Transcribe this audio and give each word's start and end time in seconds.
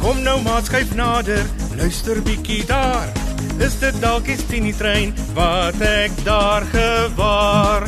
Kom 0.00 0.22
nou 0.22 0.40
maar 0.42 0.62
skuif 0.64 0.94
nader, 0.94 1.46
luister 1.76 2.22
bietjie 2.22 2.64
daar. 2.66 3.08
Is 3.58 3.78
dit 3.80 4.00
dalk 4.00 4.24
die 4.28 4.36
Tini 4.46 4.72
trein 4.76 5.14
wat 5.34 5.80
ek 5.80 6.12
daar 6.24 6.66
gewaar? 6.72 7.86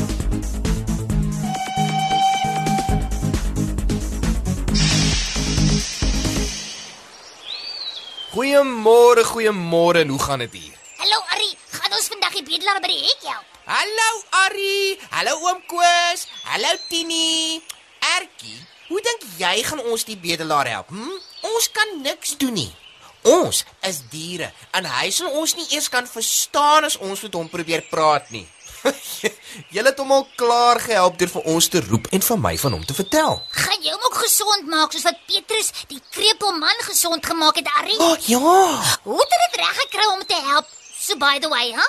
Goeiemôre, 8.32 9.24
goeiemôre. 9.24 10.06
Hoe 10.08 10.22
gaan 10.22 10.38
dit 10.38 10.52
hier? 10.52 10.74
Hallo 10.98 11.18
Arrie, 11.34 11.54
gaan 11.70 11.92
ons 11.96 12.08
vandag 12.12 12.34
die 12.36 12.44
bedelaar 12.46 12.80
by 12.82 12.90
die 12.92 13.00
hek 13.06 13.24
help? 13.30 13.46
Hallo 13.68 14.08
Ari. 14.44 14.98
Hallo 15.14 15.34
oom 15.46 15.62
Koos. 15.70 16.26
Hallo 16.52 16.70
Tini. 16.88 17.60
Ertjie, 18.16 18.60
hoe 18.88 19.00
dink 19.04 19.24
jy 19.38 19.54
gaan 19.64 19.80
ons 19.92 20.04
die 20.08 20.18
bedelaar 20.18 20.68
help? 20.70 20.92
Hm? 20.92 21.16
Ons 21.54 21.70
kan 21.72 21.98
niks 22.02 22.36
doen 22.40 22.56
nie. 22.56 22.70
Ons 23.28 23.64
is 23.86 24.02
diere 24.12 24.52
en 24.76 24.86
hy 24.88 25.10
sal 25.14 25.32
ons 25.40 25.56
nie 25.58 25.66
eers 25.74 25.90
kan 25.92 26.06
verstaan 26.06 26.86
as 26.86 26.96
ons 27.02 27.22
met 27.26 27.34
hom 27.34 27.50
probeer 27.50 27.84
praat 27.90 28.30
nie. 28.34 28.46
Julle 29.74 29.90
het 29.90 29.98
hom 29.98 30.12
al 30.14 30.26
klaar 30.38 30.78
gehelp 30.80 31.18
deur 31.18 31.32
vir 31.32 31.48
ons 31.52 31.68
te 31.72 31.82
roep 31.88 32.06
en 32.14 32.24
vir 32.24 32.40
my 32.40 32.54
van 32.62 32.76
hom 32.76 32.84
te 32.86 32.96
vertel. 32.96 33.40
Gaan 33.58 33.82
jy 33.82 33.94
hom 33.94 34.08
ook 34.08 34.20
gesond 34.22 34.70
maak 34.70 34.94
soos 34.94 35.06
wat 35.08 35.18
Petrus 35.26 35.72
die 35.90 36.00
krepelman 36.14 36.84
gesond 36.86 37.26
gemaak 37.26 37.58
het, 37.58 37.70
Arrie? 37.80 37.98
O 37.98 38.12
oh, 38.12 38.28
ja. 38.30 38.58
Hoe 39.04 39.18
het 39.18 39.34
hy 39.34 39.40
dit 39.46 39.62
reg 39.64 39.80
gekry 39.82 40.06
om 40.14 40.22
te 40.26 40.38
help? 40.52 40.70
So 40.98 41.18
by 41.18 41.38
the 41.42 41.50
way, 41.50 41.72
hè? 41.74 41.88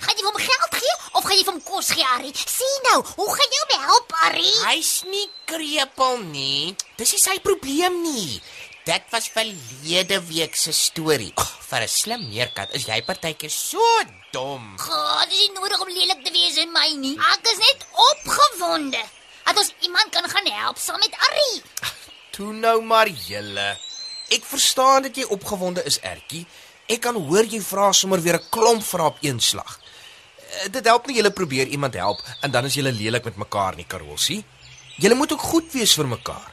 Gaan 0.00 0.16
jy 0.16 0.24
hom 0.24 0.40
geld 0.40 0.74
gee 0.80 0.94
of 1.12 1.24
gaan 1.24 1.36
jy 1.36 1.44
hom 1.44 1.62
kos 1.62 1.90
gee, 1.90 2.06
Arrie? 2.16 2.32
Sien 2.34 2.82
nou, 2.90 2.98
hoe 3.16 3.30
gaan 3.36 3.54
jy 3.56 3.62
hom 3.62 3.86
help, 3.86 4.12
Arrie? 4.26 4.58
Hy's 4.66 5.02
nie 5.04 5.28
krepeel 5.44 6.18
nie. 6.32 6.74
Dis 6.96 7.12
nie 7.12 7.20
sy 7.20 7.38
probleem 7.44 8.02
nie. 8.02 8.40
Dit 8.84 9.04
was 9.12 9.28
verlede 9.30 10.18
week 10.26 10.56
se 10.58 10.72
storie. 10.74 11.32
Oh, 11.38 11.50
vir 11.70 11.82
'n 11.82 11.88
slim 11.88 12.22
meerkat 12.28 12.74
is 12.74 12.86
jy 12.86 13.02
partykeer 13.02 13.50
so 13.50 13.78
dom. 14.32 14.76
God, 14.78 15.28
dis 15.30 15.38
nie 15.38 15.54
nodig 15.54 15.80
om 15.80 15.88
lelik 15.88 16.24
te 16.24 16.32
wees 16.32 16.56
in 16.56 16.72
my 16.72 16.88
nie. 16.96 17.16
Ek 17.16 17.46
is 17.52 17.58
net 17.58 17.86
opgewonde. 18.10 19.02
Dat 19.44 19.58
ons 19.58 19.72
iemand 19.80 20.10
kan 20.10 20.28
gaan 20.28 20.46
help 20.46 20.78
saam 20.78 20.98
met 20.98 21.14
Arrie. 21.14 21.62
Toe 22.30 22.52
nou 22.52 22.80
maar 22.82 23.08
julle. 23.08 23.78
Ek 24.30 24.44
verstaan 24.44 25.02
dat 25.02 25.16
jy 25.16 25.24
opgewonde 25.24 25.84
is, 25.84 25.98
Ertjie. 26.00 26.46
Ek 26.88 27.00
kan 27.00 27.14
hoor 27.14 27.44
jy 27.44 27.60
vra 27.60 27.92
sommer 27.92 28.20
weer 28.22 28.38
'n 28.40 28.48
klomp 28.50 28.82
vrae 28.82 29.06
op 29.06 29.18
een 29.20 29.40
slag. 29.40 29.78
Eh, 30.52 30.68
Dit 30.72 30.84
help 30.84 31.06
nie 31.08 31.16
julle 31.16 31.30
probeer 31.32 31.66
iemand 31.66 31.94
help 31.94 32.20
en 32.40 32.50
dan 32.50 32.64
is 32.68 32.74
julle 32.74 32.92
lelik 32.92 33.24
met 33.24 33.36
mekaar 33.36 33.76
nie, 33.76 33.86
Karolsie. 33.88 34.44
Julle 34.96 35.14
moet 35.14 35.32
ook 35.32 35.40
goed 35.40 35.72
wees 35.72 35.94
vir 35.96 36.06
mekaar. 36.10 36.50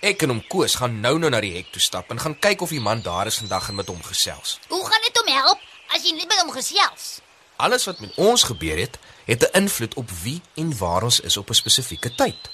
Ek 0.00 0.22
en 0.24 0.32
hom 0.32 0.42
Koos 0.48 0.74
gaan 0.80 1.00
nou-nou 1.00 1.30
na 1.30 1.40
die 1.44 1.52
hek 1.54 1.72
toe 1.72 1.80
stap 1.84 2.10
en 2.10 2.20
gaan 2.20 2.38
kyk 2.40 2.62
of 2.64 2.72
die 2.72 2.80
man 2.80 3.02
daar 3.04 3.28
is 3.28 3.36
vandag 3.38 3.68
en 3.68 3.74
met 3.78 3.86
hom 3.92 4.00
gesels. 4.02 4.58
Hoe 4.68 4.84
gaan 4.86 5.02
dit 5.06 5.16
hom 5.20 5.28
help 5.34 5.60
as 5.94 6.02
jy 6.06 6.14
nie 6.16 6.26
met 6.26 6.40
hom 6.40 6.50
gesels? 6.54 7.20
Alles 7.60 7.84
wat 7.84 8.00
met 8.00 8.16
ons 8.16 8.42
gebeur 8.48 8.78
het, 8.80 8.96
het 9.28 9.42
'n 9.44 9.56
invloed 9.62 9.94
op 9.94 10.10
wie 10.22 10.40
en 10.56 10.72
waar 10.78 11.02
ons 11.02 11.20
is 11.20 11.36
op 11.36 11.50
'n 11.50 11.54
spesifieke 11.54 12.14
tyd. 12.14 12.50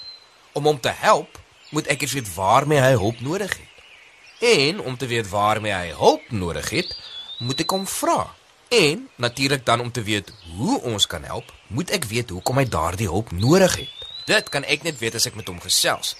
Om 0.52 0.64
hom 0.64 0.80
te 0.80 0.90
help, 0.90 1.38
moet 1.70 1.86
ek 1.86 2.02
eers 2.02 2.12
weet 2.12 2.34
waarmee 2.34 2.80
hy 2.80 2.92
hulp 2.98 3.20
nodig 3.20 3.56
het. 3.56 3.74
En 4.40 4.80
om 4.80 4.96
te 4.96 5.06
weet 5.06 5.28
waarmee 5.28 5.72
hy 5.72 5.92
hulp 5.92 6.30
nodig 6.30 6.70
het, 6.70 6.96
moet 7.38 7.60
ek 7.60 7.70
hom 7.70 7.86
vra. 7.86 8.34
En 8.68 9.10
natuurlik 9.16 9.66
dan 9.66 9.80
om 9.80 9.92
te 9.92 10.02
weet 10.02 10.32
hoe 10.56 10.80
ons 10.82 11.06
kan 11.06 11.22
help, 11.22 11.52
moet 11.66 11.90
ek 11.90 12.04
weet 12.04 12.30
hoekom 12.30 12.58
hy 12.58 12.66
daardie 12.68 13.06
hulp 13.06 13.30
nodig 13.30 13.76
het. 13.76 14.08
Dit 14.26 14.48
kan 14.48 14.64
ek 14.66 14.82
net 14.82 14.98
weet 14.98 15.14
as 15.14 15.26
ek 15.30 15.38
met 15.38 15.46
hom 15.46 15.60
gesels. 15.62 16.16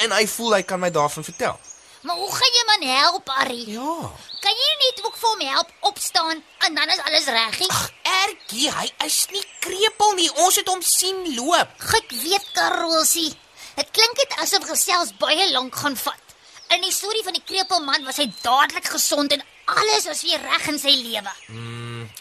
En 0.00 0.14
hy 0.16 0.24
voel 0.26 0.56
hy 0.56 0.62
kan 0.64 0.80
my 0.80 0.88
daarvan 0.90 1.24
vertel. 1.24 1.58
Maar 2.02 2.16
hoe 2.16 2.32
gaan 2.34 2.56
jy 2.56 2.62
man 2.66 2.88
help, 2.88 3.28
Arrie? 3.28 3.66
Ja. 3.70 4.10
Kan 4.42 4.56
jy 4.62 4.70
net 4.80 5.04
ook 5.04 5.18
vir 5.20 5.28
hom 5.28 5.44
help 5.52 5.68
opstaan 5.92 6.40
en 6.66 6.74
dan 6.74 6.88
is 6.90 7.04
alles 7.04 7.28
reggie? 7.36 7.68
Ag, 7.70 7.92
Ertjie, 8.24 8.72
hy 8.72 8.88
is 9.06 9.26
nie 9.30 9.44
krepeel 9.60 10.16
nie. 10.18 10.30
Ons 10.42 10.58
het 10.58 10.72
hom 10.72 10.82
sien 10.82 11.20
loop. 11.36 11.76
Ek 12.00 12.16
weet 12.24 12.48
Karolsie. 12.56 13.30
Dit 13.76 13.92
klink 13.94 14.18
dit 14.18 14.34
asof 14.42 14.66
gesels 14.72 15.14
baie 15.20 15.46
lank 15.52 15.76
gaan 15.76 15.96
vat. 15.96 16.36
In 16.74 16.82
die 16.82 16.92
storie 16.92 17.22
van 17.22 17.36
die 17.36 17.44
krepelman 17.44 18.04
was 18.08 18.18
hy 18.18 18.30
dadelik 18.40 18.88
gesond 18.96 19.36
en 19.36 19.44
alles 19.70 20.08
was 20.08 20.24
weer 20.26 20.40
reg 20.42 20.68
in 20.72 20.78
sy 20.80 20.96
lewe. 21.04 21.32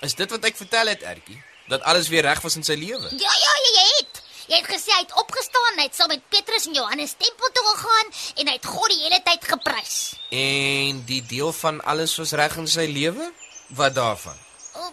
Is 0.01 0.15
dit 0.15 0.29
wat 0.31 0.45
ek 0.45 0.57
vertel 0.57 0.87
het, 0.87 1.03
Ertjie? 1.03 1.37
Dat 1.67 1.81
alles 1.87 2.07
weer 2.11 2.25
reg 2.25 2.41
was 2.41 2.55
in 2.55 2.63
sy 2.67 2.75
lewe? 2.79 3.09
Ja 3.19 3.33
ja, 3.43 3.53
jy, 3.65 3.71
jy 3.77 3.87
het. 3.99 4.21
Jy 4.51 4.57
het 4.57 4.67
gesê 4.67 4.91
hy 4.91 5.03
het 5.05 5.13
opgestaan, 5.15 5.77
hy 5.79 5.85
het 5.85 5.95
saam 5.95 6.09
met 6.11 6.23
Petrus 6.33 6.65
en 6.67 6.73
Johannes 6.75 7.13
tempel 7.19 7.51
toe 7.55 7.63
gegaan 7.69 8.09
en 8.41 8.49
hy 8.49 8.55
het 8.57 8.65
God 8.67 8.89
die 8.91 8.99
hele 9.03 9.19
tyd 9.23 9.45
geprys. 9.47 9.97
En 10.35 11.03
die 11.07 11.21
deel 11.29 11.53
van 11.55 11.79
alles 11.87 12.15
was 12.19 12.33
reg 12.35 12.57
in 12.59 12.67
sy 12.67 12.87
lewe? 12.91 13.29
Wat 13.77 13.95
daarvan? 13.95 14.35
Oh, 14.75 14.89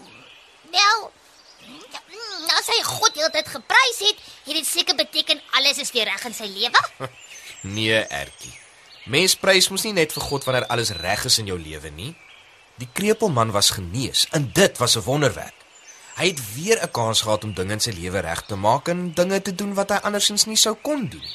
wel, 0.70 1.00
ja, 1.90 2.02
as 2.60 2.70
hy 2.70 2.78
God 2.86 3.16
die 3.16 3.24
hele 3.24 3.34
tyd 3.34 3.50
geprys 3.56 3.98
het, 4.06 4.22
het 4.46 4.60
dit 4.60 4.68
seker 4.68 4.94
beteken 5.00 5.42
alles 5.58 5.82
is 5.82 5.90
weer 5.96 6.06
reg 6.12 6.28
in 6.30 6.36
sy 6.36 6.50
lewe. 6.52 6.84
Nee, 7.66 7.98
Ertjie. 8.14 8.52
Mens 9.10 9.32
prys 9.34 9.66
mos 9.72 9.82
nie 9.82 9.96
net 9.96 10.12
vir 10.14 10.22
God 10.22 10.44
wanneer 10.46 10.68
alles 10.70 10.92
reg 10.94 11.24
is 11.26 11.40
in 11.42 11.48
jou 11.50 11.56
lewe 11.58 11.90
nie. 11.90 12.12
Die 12.78 12.88
krepelman 12.92 13.50
was 13.50 13.70
genees 13.70 14.26
en 14.30 14.50
dit 14.52 14.78
was 14.78 14.96
'n 14.96 15.02
wonderwerk. 15.02 15.54
Hy 16.14 16.26
het 16.26 16.54
weer 16.54 16.78
'n 16.82 16.90
kans 16.90 17.20
gehad 17.20 17.44
om 17.44 17.54
dinge 17.54 17.72
in 17.72 17.80
sy 17.80 17.90
lewe 17.90 18.18
reg 18.18 18.42
te 18.42 18.54
maak 18.54 18.88
en 18.88 19.12
dinge 19.12 19.42
te 19.42 19.54
doen 19.54 19.74
wat 19.74 19.88
hy 19.88 19.96
andersins 19.96 20.44
nie 20.44 20.56
sou 20.56 20.74
kon 20.82 21.08
doen. 21.08 21.28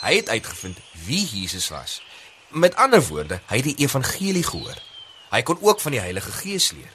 Hy 0.00 0.14
het 0.16 0.28
uitgevind 0.28 0.78
wie 1.06 1.26
Jesus 1.26 1.68
was. 1.68 2.02
Met 2.48 2.76
ander 2.76 3.06
woorde, 3.06 3.40
hy 3.46 3.56
het 3.56 3.64
die 3.64 3.78
evangelie 3.78 4.42
gehoor. 4.42 4.78
Hy 5.30 5.42
kon 5.42 5.58
ook 5.60 5.80
van 5.80 5.92
die 5.92 6.00
Heilige 6.00 6.30
Gees 6.30 6.70
leer. 6.70 6.94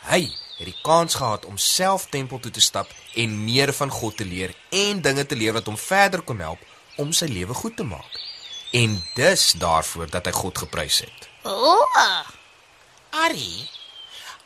Hy 0.00 0.32
het 0.58 0.66
die 0.66 0.80
kans 0.82 1.14
gehad 1.14 1.44
om 1.44 1.56
self 1.56 2.06
tempel 2.08 2.38
toe 2.40 2.50
te 2.50 2.60
stap 2.60 2.88
en 3.14 3.44
meer 3.44 3.72
van 3.72 3.90
God 3.90 4.16
te 4.16 4.24
leer 4.24 4.54
en 4.68 5.00
dinge 5.00 5.26
te 5.26 5.36
leer 5.36 5.52
wat 5.52 5.66
hom 5.66 5.78
verder 5.78 6.22
kon 6.22 6.38
help 6.38 6.58
om 6.96 7.12
sy 7.12 7.26
lewe 7.26 7.54
goed 7.54 7.76
te 7.76 7.84
maak. 7.84 8.20
En 8.72 9.02
dis 9.14 9.52
daarvoor 9.52 10.10
dat 10.10 10.24
hy 10.24 10.32
God 10.32 10.58
geprys 10.58 10.98
het. 10.98 11.28
O, 11.42 11.50
oh, 11.50 12.39
Ari, 13.10 13.68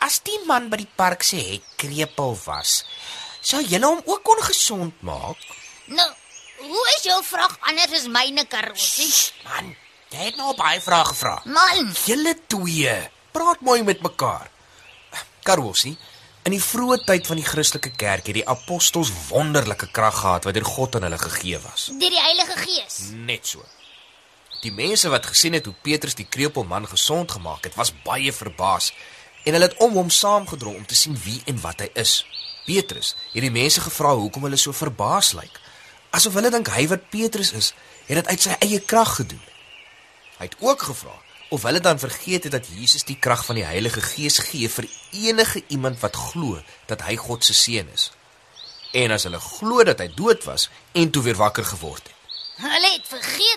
as 0.04 0.20
die 0.24 0.38
man 0.48 0.68
by 0.72 0.76
die 0.80 0.90
park 0.96 1.22
se 1.26 1.36
hek 1.36 1.66
krepeel 1.80 2.36
was, 2.46 2.84
sou 3.44 3.60
jy 3.60 3.80
hom 3.84 4.00
ook 4.04 4.28
ongesond 4.36 5.02
maak? 5.04 5.36
nou, 5.86 6.10
hoe 6.64 6.84
is 6.96 7.04
jou 7.04 7.18
vraag 7.24 7.58
anders 7.68 7.92
as 7.92 8.06
myne 8.08 8.46
Karolsie? 8.48 9.10
Man, 9.44 9.74
jy 10.14 10.30
het 10.30 10.36
nou 10.40 10.54
baie 10.56 10.80
vrae 10.80 11.04
gevra. 11.10 11.34
Man, 11.44 11.92
Julle 12.06 12.34
twee, 12.48 12.94
praat 13.36 13.60
mooi 13.60 13.82
met 13.84 14.00
mekaar. 14.02 14.48
Karolsie, 15.44 15.92
in 16.44 16.52
die 16.56 16.62
vroeë 16.62 17.02
tyd 17.04 17.28
van 17.28 17.36
die 17.40 17.44
Christelike 17.44 17.90
kerk 18.00 18.26
het 18.30 18.36
die 18.38 18.46
apostels 18.48 19.12
wonderlike 19.28 19.90
krag 19.92 20.16
gehad 20.22 20.44
wat 20.48 20.56
deur 20.56 20.64
God 20.68 20.96
aan 20.96 21.06
hulle 21.08 21.18
gegee 21.20 21.60
was. 21.64 21.90
deur 21.92 22.12
die 22.16 22.20
Heilige 22.20 22.56
Gees. 22.64 22.98
Net 23.12 23.46
so. 23.46 23.64
Die 24.64 24.72
mense 24.72 25.10
wat 25.12 25.28
gesien 25.28 25.52
het 25.56 25.66
hoe 25.68 25.74
Petrus 25.84 26.16
die 26.16 26.26
kreupelman 26.26 26.88
gesond 26.88 27.36
gemaak 27.36 27.68
het, 27.68 27.76
was 27.76 27.92
baie 28.04 28.32
verbaas 28.32 28.92
en 29.44 29.52
hulle 29.52 29.68
het 29.68 29.76
om 29.84 29.92
hom 30.00 30.10
saamgedrom 30.10 30.78
om 30.80 30.86
te 30.88 30.96
sien 30.96 31.16
wie 31.24 31.42
en 31.50 31.60
wat 31.60 31.84
hy 31.84 31.90
is. 32.00 32.22
Petrus 32.64 33.12
het 33.34 33.44
die 33.44 33.52
mense 33.52 33.84
gevra 33.84 34.14
hoekom 34.16 34.48
hulle 34.48 34.60
so 34.60 34.72
verbaas 34.72 35.34
lyk. 35.36 35.60
Asof 36.16 36.34
hulle 36.38 36.50
dink 36.54 36.72
hy 36.72 36.86
wat 36.88 37.10
Petrus 37.12 37.52
is, 37.52 37.74
het 38.08 38.22
dit 38.22 38.32
uit 38.32 38.48
sy 38.48 38.56
eie 38.64 38.80
krag 38.80 39.14
gedoen. 39.20 39.44
Hy 40.40 40.48
het 40.48 40.58
ook 40.64 40.88
gevra 40.88 41.14
of 41.52 41.62
hulle 41.68 41.84
dan 41.84 42.00
vergeet 42.00 42.48
het 42.48 42.56
dat 42.56 42.72
Jesus 42.72 43.04
die 43.04 43.20
krag 43.20 43.44
van 43.44 43.60
die 43.60 43.68
Heilige 43.68 44.00
Gees 44.02 44.40
gee 44.48 44.72
vir 44.72 44.88
enige 45.12 45.62
iemand 45.68 46.00
wat 46.00 46.16
glo 46.16 46.58
dat 46.90 47.04
hy 47.04 47.20
God 47.20 47.44
se 47.44 47.54
seun 47.54 47.92
is. 47.92 48.10
en 48.94 49.10
as 49.10 49.26
hulle 49.26 49.40
glo 49.42 49.82
dat 49.86 49.98
hy 50.02 50.08
dood 50.14 50.44
was 50.46 50.68
en 50.94 51.10
toe 51.10 51.22
weer 51.26 51.38
wakker 51.38 51.66
geword 51.66 52.06
het. 52.06 52.14
Hulle 52.62 52.90
het 52.92 53.06
vergeet. 53.10 53.53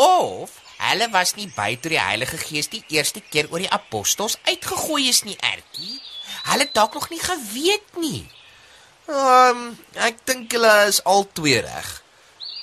Of 0.00 0.56
hulle 0.80 1.10
was 1.12 1.34
nie 1.36 1.48
by 1.52 1.74
toe 1.76 1.92
die 1.92 2.00
Heilige 2.00 2.38
Gees 2.40 2.70
die 2.72 2.80
eerste 2.88 3.20
keer 3.20 3.50
oor 3.52 3.60
die 3.60 3.72
apostels 3.72 4.38
uitgegooi 4.48 5.10
is 5.10 5.24
nie, 5.26 5.36
Ertjie. 5.44 5.98
Hulle 6.48 6.64
het 6.64 6.72
dalk 6.74 6.96
nog 6.96 7.10
nie 7.12 7.20
geweet 7.20 7.98
nie. 8.00 8.22
Ehm, 9.10 9.66
um, 9.66 9.78
ek 10.08 10.22
dink 10.24 10.56
hulle 10.56 10.72
is 10.88 11.02
al 11.04 11.26
twee 11.36 11.60
reg. 11.66 11.90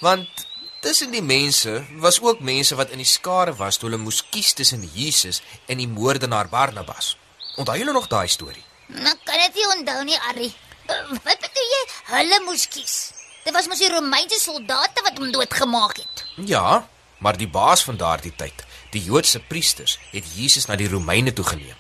Want 0.02 0.46
tussen 0.82 1.14
die 1.14 1.22
mense 1.22 1.84
was 2.02 2.18
ook 2.24 2.42
mense 2.42 2.78
wat 2.80 2.94
in 2.96 3.04
die 3.04 3.12
skare 3.12 3.54
was 3.62 3.78
toe 3.78 3.90
hulle 3.90 4.02
moes 4.02 4.24
kies 4.34 4.54
tussen 4.58 4.90
Jesus 4.96 5.44
en 5.68 5.78
die 5.84 5.90
moordenaar 5.92 6.50
Barnabas. 6.50 7.14
Onthou 7.58 7.78
julle 7.78 7.94
nog 7.94 8.10
daai 8.10 8.28
storie? 8.28 8.66
Nou 8.88 9.16
kan 9.28 9.42
dit 9.46 9.62
nie 9.62 9.70
onthou 9.76 10.02
nie, 10.10 10.20
Arrie. 10.32 10.54
Uh, 10.88 11.00
wat 11.26 11.46
bedoel 11.46 11.72
jy? 11.76 11.86
Hulle 12.16 12.44
moes 12.50 12.68
kies. 12.72 12.98
Dit 13.46 13.54
was 13.54 13.68
mos 13.70 13.82
die 13.84 13.94
Romeinse 13.94 14.40
soldate 14.42 15.04
wat 15.06 15.20
hom 15.20 15.32
doodgemaak 15.32 16.00
het. 16.02 16.24
Ja, 16.50 16.88
maar 17.18 17.38
die 17.38 17.48
baas 17.48 17.84
van 17.84 17.98
daardie 17.98 18.34
tyd, 18.36 18.66
die 18.92 19.04
Joodse 19.04 19.40
priesters, 19.40 19.98
het 20.12 20.26
Jesus 20.36 20.68
na 20.68 20.76
die 20.76 20.90
Romeine 20.90 21.34
toe 21.34 21.46
geneem. 21.46 21.76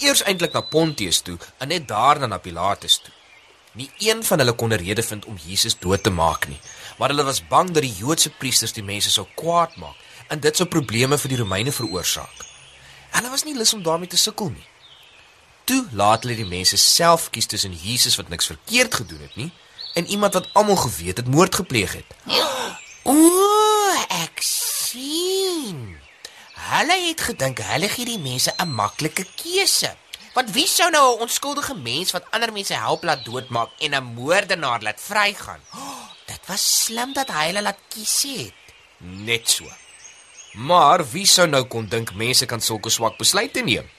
Eers 0.00 0.22
eintlik 0.22 0.52
na 0.52 0.60
Pontius 0.60 1.22
toe 1.24 1.38
en 1.58 1.68
net 1.68 1.88
daarna 1.88 2.26
na 2.26 2.38
Pilatus 2.38 2.98
toe. 3.00 3.14
Nie 3.72 3.90
een 3.98 4.24
van 4.24 4.38
hulle 4.38 4.52
kon 4.52 4.72
'n 4.72 4.82
rede 4.82 5.02
vind 5.02 5.24
om 5.24 5.38
Jesus 5.46 5.78
dood 5.78 6.02
te 6.02 6.10
maak 6.10 6.48
nie, 6.48 6.60
maar 6.98 7.08
hulle 7.08 7.24
was 7.24 7.46
bang 7.46 7.70
dat 7.70 7.82
die 7.82 7.94
Joodse 7.96 8.30
priesters 8.30 8.72
die 8.72 8.82
mense 8.82 9.10
sou 9.10 9.26
kwaad 9.34 9.76
maak 9.76 9.96
en 10.28 10.40
dit 10.40 10.56
sou 10.56 10.68
probleme 10.68 11.18
vir 11.18 11.28
die 11.28 11.38
Romeine 11.38 11.72
veroorsaak. 11.72 12.44
Hulle 13.10 13.30
was 13.30 13.44
nie 13.44 13.56
lus 13.56 13.74
om 13.74 13.82
daarmee 13.82 14.08
te 14.08 14.16
sukkel 14.16 14.48
nie. 14.48 14.66
Toe 15.64 15.86
laat 15.92 16.22
hulle 16.22 16.36
die 16.36 16.46
mense 16.46 16.76
self 16.76 17.30
kies 17.30 17.46
tussen 17.46 17.74
Jesus 17.82 18.16
wat 18.16 18.28
niks 18.28 18.46
verkeerd 18.46 18.94
gedoen 18.94 19.20
het 19.20 19.36
nie 19.36 19.50
en 19.94 20.06
iemand 20.06 20.32
wat 20.32 20.48
almal 20.52 20.76
geweet 20.76 21.16
het 21.16 21.26
moord 21.26 21.54
gepleeg 21.54 21.92
het. 21.92 22.10
O, 23.02 23.12
ek 23.14 23.49
sien. 24.90 25.98
Hulle 26.70 26.96
het 27.06 27.20
gedink 27.30 27.62
hulle 27.70 27.88
gee 27.88 28.08
die 28.08 28.20
mense 28.20 28.52
'n 28.58 28.74
maklike 28.80 29.24
keuse. 29.42 29.90
Want 30.34 30.50
wie 30.56 30.66
sou 30.66 30.90
nou 30.90 31.16
'n 31.16 31.22
onskuldige 31.26 31.74
mens 31.74 32.12
wat 32.12 32.30
ander 32.30 32.52
mense 32.52 32.74
help 32.74 33.02
laat 33.02 33.24
doodmaak 33.24 33.70
en 33.78 33.94
'n 33.94 34.12
moordenaar 34.14 34.82
laat 34.82 35.00
vrygaan? 35.00 35.62
Oh, 35.74 36.06
dit 36.26 36.42
was 36.46 36.84
slim 36.84 37.12
dat 37.12 37.28
hy 37.28 37.46
hulle 37.46 37.62
laat 37.62 37.80
kies 37.88 38.22
het. 38.22 38.54
Net 38.98 39.50
so. 39.50 39.64
Maar 40.52 41.10
wie 41.10 41.26
sou 41.26 41.46
nou 41.46 41.64
kon 41.64 41.86
dink 41.86 42.14
mense 42.14 42.46
kan 42.46 42.60
sulke 42.60 42.90
swak 42.90 43.16
besluite 43.16 43.60
neem? 43.60 43.90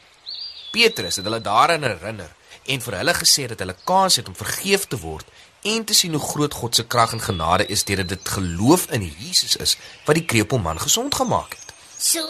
Petrus 0.71 1.15
het 1.15 1.25
hulle 1.25 1.41
daaraan 1.41 1.83
herinner 1.83 2.35
en 2.65 2.81
vir 2.81 2.97
hulle 2.97 3.13
gesê 3.13 3.47
dat 3.47 3.59
hulle 3.59 3.75
kans 3.83 4.15
het 4.15 4.27
om 4.27 4.35
vergeef 4.35 4.87
te 4.87 4.99
word 4.99 5.27
en 5.61 5.85
te 5.85 5.93
sien 5.93 6.13
hoe 6.17 6.23
groot 6.23 6.53
God 6.53 6.75
se 6.75 6.87
krag 6.87 7.13
en 7.13 7.21
genade 7.21 7.65
is 7.65 7.83
deurdat 7.85 8.09
dit 8.15 8.29
geloof 8.37 8.87
in 8.97 9.05
Jesus 9.05 9.55
is 9.55 9.77
wat 10.05 10.17
die 10.17 10.25
krepelman 10.25 10.79
gesond 10.81 11.15
gemaak 11.15 11.53
het. 11.53 11.73
So, 11.97 12.25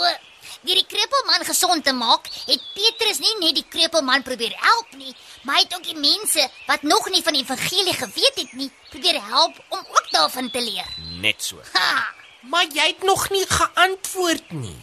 deur 0.62 0.78
die 0.78 0.88
krepelman 0.88 1.45
gesond 1.48 1.86
te 1.86 1.94
maak, 1.95 2.28
het 2.45 2.63
Petrus 2.75 3.22
nie 3.24 3.36
net 3.39 3.56
die 3.62 3.68
krepelman 3.69 4.25
probeer 4.28 4.54
help 4.60 4.92
nie, 5.00 5.16
maar 5.44 5.57
hy 5.57 5.63
het 5.63 5.75
ook 5.78 5.88
die 5.88 5.98
mense 5.98 6.48
wat 6.68 6.84
nog 6.84 7.10
nie 7.10 7.24
van 7.24 7.38
die 7.38 7.44
evangelie 7.45 7.95
geweet 7.98 8.42
het 8.44 8.54
nie, 8.60 8.72
probeer 8.92 9.22
help 9.31 9.57
om 9.69 9.80
ook 9.80 10.12
daarvan 10.12 10.51
te 10.51 10.62
leer. 10.62 10.88
Net 11.24 11.44
so. 11.44 11.63
Ha! 11.74 12.19
Maar 12.42 12.66
jy 12.74 12.88
het 12.88 13.04
nog 13.06 13.30
nie 13.30 13.45
geantwoord 13.48 14.51
nie. 14.51 14.80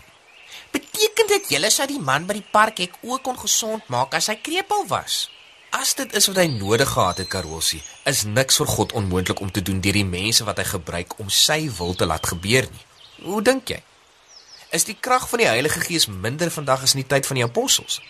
Beteken 0.70 1.26
dit 1.26 1.48
julle 1.54 1.70
sou 1.74 1.86
die 1.90 2.00
man 2.00 2.26
by 2.28 2.38
die 2.38 2.50
park 2.52 2.78
hek 2.78 2.94
ook 3.02 3.24
kon 3.26 3.38
gesond 3.38 3.88
maak 3.92 4.14
as 4.14 4.28
hy 4.30 4.36
krepeel 4.40 4.86
was? 4.90 5.26
As 5.70 5.92
dit 5.94 6.14
is 6.16 6.26
wat 6.30 6.38
hy 6.40 6.46
nodig 6.48 6.88
gehad 6.88 7.18
het, 7.20 7.28
Karolsie, 7.28 7.82
is 8.08 8.22
niks 8.24 8.56
vir 8.60 8.70
God 8.72 8.94
onmoontlik 8.96 9.40
om 9.44 9.50
te 9.52 9.62
doen 9.62 9.82
deur 9.84 9.98
die 9.98 10.06
mense 10.08 10.44
wat 10.48 10.62
hy 10.62 10.64
gebruik 10.64 11.18
om 11.20 11.28
sy 11.28 11.66
wil 11.76 11.92
te 11.94 12.08
laat 12.08 12.24
gebeur 12.26 12.68
nie. 12.72 12.84
Hoe 13.26 13.42
dink 13.44 13.68
jy? 13.74 13.82
Is 14.72 14.88
die 14.88 14.96
krag 14.96 15.28
van 15.28 15.42
die 15.42 15.48
Heilige 15.48 15.80
Gees 15.84 16.08
minder 16.08 16.50
vandag 16.52 16.86
as 16.86 16.94
in 16.96 17.02
die 17.02 17.10
tyd 17.10 17.28
van 17.28 17.40
die 17.40 17.44
apostels? 17.44 18.00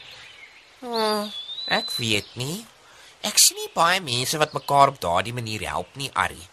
Hmm, 0.82 1.26
ek 1.74 1.90
weet 1.98 2.30
nie. 2.38 2.62
Ek 3.26 3.42
sien 3.42 3.58
nie 3.58 3.70
baie 3.74 3.98
mense 4.02 4.38
wat 4.38 4.54
mekaar 4.54 4.94
op 4.94 5.02
daardie 5.02 5.34
manier 5.34 5.66
help 5.66 5.90
nie, 5.98 6.10
Arrie. 6.14 6.48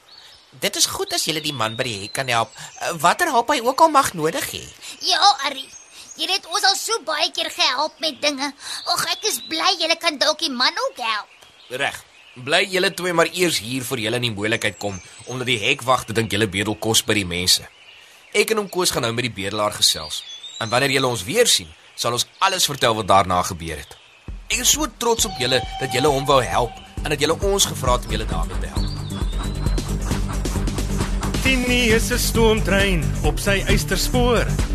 Dit 0.61 0.77
is 0.79 0.89
goed 0.89 1.13
as 1.13 1.25
jy 1.27 1.37
die 1.43 1.53
man 1.53 1.75
by 1.77 1.85
die 1.85 1.97
hek 2.05 2.13
kan 2.17 2.29
help. 2.31 2.53
Watter 3.03 3.29
hulp 3.29 3.51
hy 3.53 3.59
ook 3.61 3.81
al 3.85 3.93
mag 3.93 4.13
nodig 4.17 4.45
hê. 4.55 4.63
Ja, 5.05 5.21
Arrie. 5.45 5.69
Jy 6.15 6.29
het 6.31 6.45
ons 6.47 6.63
al 6.63 6.75
so 6.79 6.95
baie 7.03 7.27
keer 7.35 7.49
gehelp 7.51 7.97
met 7.99 8.21
dinge. 8.23 8.47
Ag, 8.87 9.01
ek 9.11 9.25
is 9.27 9.41
bly 9.49 9.71
jy 9.81 9.89
kan 9.99 10.15
dalk 10.17 10.39
die 10.39 10.51
man 10.51 10.71
ook 10.87 11.01
help. 11.03 11.47
Reg. 11.69 11.97
Bly 12.35 12.61
julle 12.67 12.91
twee 12.91 13.13
maar 13.15 13.29
eers 13.31 13.59
hier 13.63 13.83
voor 13.83 13.99
julle 13.99 14.19
in 14.19 14.27
die 14.27 14.35
moeilikheid 14.35 14.77
kom 14.79 14.99
omdat 15.31 15.47
die 15.47 15.59
hekwagte 15.59 16.13
dink 16.13 16.31
julle 16.31 16.47
bedel 16.51 16.75
kos 16.75 17.03
by 17.03 17.15
die 17.15 17.27
mense. 17.27 17.67
Ek 18.35 18.51
en 18.51 18.59
hom 18.59 18.69
Koos 18.71 18.91
gaan 18.91 19.03
nou 19.07 19.13
met 19.15 19.27
die 19.27 19.35
bedelaar 19.35 19.75
gesels. 19.75 20.23
En 20.59 20.71
wanneer 20.71 20.95
julle 20.95 21.07
ons 21.07 21.23
weer 21.23 21.47
sien, 21.47 21.69
sal 21.95 22.15
ons 22.15 22.27
alles 22.43 22.67
vertel 22.67 22.95
wat 22.95 23.07
daarna 23.07 23.41
gebeur 23.47 23.79
het. 23.79 23.95
Ek 24.51 24.59
is 24.63 24.71
so 24.75 24.87
trots 24.99 25.27
op 25.27 25.39
julle 25.39 25.59
dat 25.79 25.95
julle 25.95 26.11
hom 26.11 26.27
wou 26.27 26.41
help 26.43 26.75
en 27.03 27.11
dat 27.11 27.19
julle 27.19 27.39
ons 27.39 27.67
gevra 27.71 27.95
het 27.97 28.07
om 28.07 28.15
julle 28.15 28.27
daarmee 28.29 28.59
te 28.59 28.71
help. 28.71 28.83
Tini 31.43 31.91
is 31.95 32.11
'n 32.11 32.19
stoomtrein 32.19 33.03
op 33.23 33.39
sy 33.39 33.63
eysterspoor. 33.67 34.74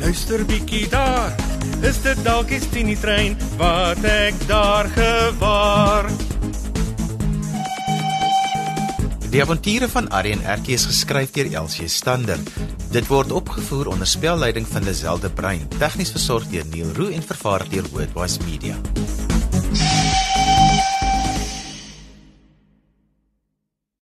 luister 0.00 0.44
bietjie 0.48 0.88
daar. 0.88 1.34
Is 1.84 2.00
dit 2.04 2.18
dalk 2.24 2.50
die 2.50 2.60
Tini 2.72 2.96
trein 2.98 3.36
wat 3.60 4.02
ek 4.08 4.36
daar 4.48 4.88
gewaar? 4.94 6.08
Die 9.30 9.42
avonture 9.42 9.86
van 9.92 10.08
Arrie 10.10 10.32
en 10.34 10.42
Erkie 10.42 10.74
is 10.74 10.88
geskryf 10.90 11.30
deur 11.36 11.52
Elsie 11.62 11.86
Stander. 11.88 12.40
Dit 12.90 13.06
word 13.06 13.30
opgevoer 13.30 13.92
onder 13.92 14.08
spelleiding 14.10 14.66
van 14.66 14.84
Lazelle 14.84 15.22
de 15.22 15.30
Bruin, 15.30 15.68
tegnies 15.78 16.10
versorg 16.10 16.48
deur 16.50 16.66
Neil 16.72 16.90
Roo 16.98 17.14
en 17.14 17.22
vervaar 17.22 17.68
deur 17.70 17.86
Wordwise 17.94 18.42
Media. 18.48 18.74